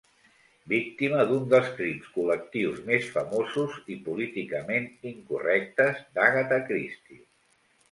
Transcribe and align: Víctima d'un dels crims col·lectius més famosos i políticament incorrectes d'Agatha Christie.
Víctima 0.71 1.25
d'un 1.31 1.43
dels 1.53 1.67
crims 1.81 2.07
col·lectius 2.15 2.79
més 2.89 3.11
famosos 3.19 3.77
i 3.97 3.99
políticament 4.09 4.91
incorrectes 5.13 6.03
d'Agatha 6.19 6.63
Christie. 6.73 7.25